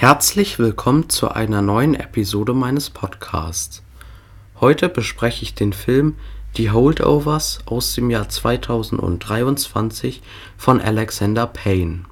[0.00, 3.82] Herzlich willkommen zu einer neuen Episode meines Podcasts.
[4.60, 6.14] Heute bespreche ich den Film
[6.56, 10.22] Die Holdovers aus dem Jahr 2023
[10.56, 12.04] von Alexander Payne.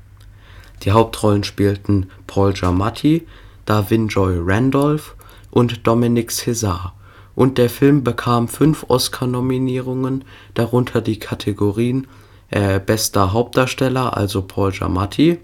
[0.83, 3.25] Die Hauptrollen spielten Paul Giamatti,
[3.66, 5.14] Davin Joy Randolph
[5.53, 6.93] und Dominic Cesar
[7.37, 10.25] und der Film bekam fünf Oscar-Nominierungen,
[10.55, 12.09] darunter die Kategorien
[12.50, 15.39] äh, Bester Hauptdarsteller, also Paul Giamatti,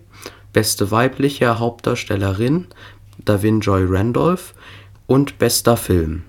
[0.52, 2.66] Beste weibliche Hauptdarstellerin,
[3.24, 4.54] Davin Joy Randolph
[5.06, 6.22] und Bester Film.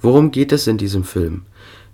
[0.00, 1.42] Worum geht es in diesem Film?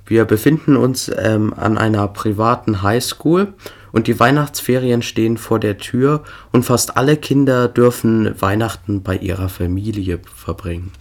[0.07, 3.53] Wir befinden uns ähm, an einer privaten Highschool
[3.93, 9.49] und die Weihnachtsferien stehen vor der Tür und fast alle Kinder dürfen Weihnachten bei ihrer
[9.49, 10.93] Familie verbringen.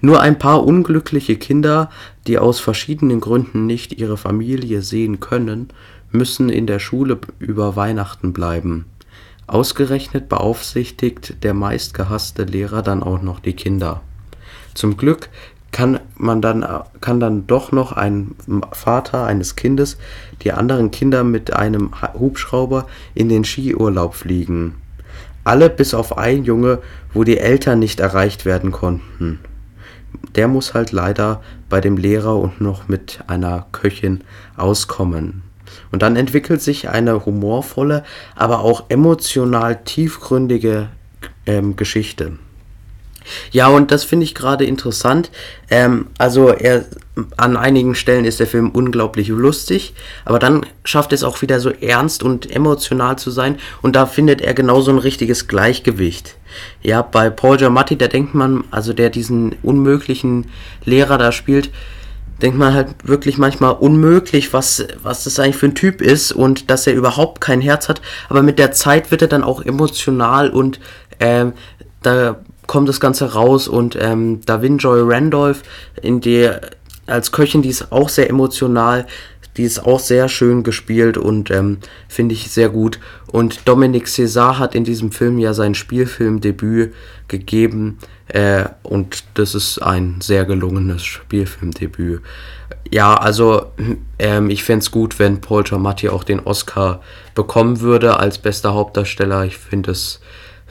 [0.00, 1.90] Nur ein paar unglückliche Kinder,
[2.26, 5.68] die aus verschiedenen Gründen nicht ihre Familie sehen können,
[6.10, 8.86] müssen in der Schule über Weihnachten bleiben.
[9.50, 14.00] Ausgerechnet beaufsichtigt der meistgehasste Lehrer dann auch noch die Kinder.
[14.74, 15.28] Zum Glück
[15.72, 16.66] kann man dann
[17.00, 18.34] kann dann doch noch ein
[18.72, 19.98] Vater eines Kindes
[20.42, 24.76] die anderen Kinder mit einem Hubschrauber in den Skiurlaub fliegen.
[25.44, 26.78] Alle bis auf ein Junge,
[27.12, 29.40] wo die Eltern nicht erreicht werden konnten
[30.34, 34.22] der muss halt leider bei dem Lehrer und noch mit einer Köchin
[34.56, 35.42] auskommen.
[35.92, 38.04] Und dann entwickelt sich eine humorvolle,
[38.34, 40.88] aber auch emotional tiefgründige
[41.46, 42.32] ähm, Geschichte.
[43.50, 45.30] Ja, und das finde ich gerade interessant.
[45.70, 46.86] Ähm, also er
[47.36, 51.70] an einigen Stellen ist der Film unglaublich lustig, aber dann schafft es auch wieder so
[51.70, 56.36] ernst und emotional zu sein und da findet er genauso ein richtiges Gleichgewicht.
[56.82, 60.50] Ja, bei Paul Giamatti, da denkt man, also der diesen unmöglichen
[60.84, 61.70] Lehrer da spielt,
[62.42, 66.70] denkt man halt wirklich manchmal unmöglich, was, was das eigentlich für ein Typ ist und
[66.70, 68.00] dass er überhaupt kein Herz hat.
[68.28, 70.80] Aber mit der Zeit wird er dann auch emotional und
[71.18, 71.52] ähm,
[72.02, 75.62] da kommt das Ganze raus und ähm, Davin Joy Randolph
[76.00, 76.60] in der
[77.06, 79.06] als Köchin, die ist auch sehr emotional,
[79.60, 82.98] die ist auch sehr schön gespielt und ähm, finde ich sehr gut.
[83.26, 86.94] Und Dominic César hat in diesem Film ja sein Spielfilmdebüt
[87.28, 87.98] gegeben
[88.28, 92.22] äh, und das ist ein sehr gelungenes Spielfilmdebüt.
[92.90, 93.66] Ja, also
[94.18, 97.02] ähm, ich fände es gut, wenn Paul Giamatti auch den Oscar
[97.34, 99.44] bekommen würde als bester Hauptdarsteller.
[99.44, 100.22] Ich finde es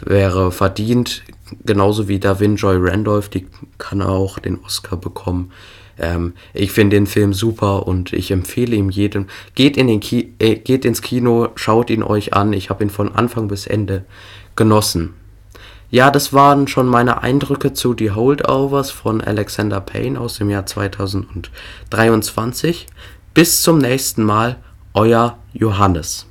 [0.05, 1.23] wäre verdient,
[1.65, 5.51] genauso wie Davin Joy Randolph, die kann auch den Oscar bekommen.
[5.97, 10.33] Ähm, ich finde den Film super und ich empfehle ihm jedem, geht, in den Ki
[10.39, 12.53] äh, geht ins Kino, schaut ihn euch an.
[12.53, 14.05] Ich habe ihn von Anfang bis Ende
[14.55, 15.13] genossen.
[15.91, 20.67] Ja, das waren schon meine Eindrücke zu Die Holdovers von Alexander Payne aus dem Jahr
[20.67, 22.85] 2023.
[23.33, 24.57] Bis zum nächsten Mal,
[24.93, 26.28] euer Johannes.